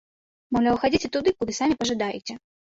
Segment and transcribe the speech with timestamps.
[0.55, 2.33] Маўляў, хадзіце туды, куды самі пажадаеце!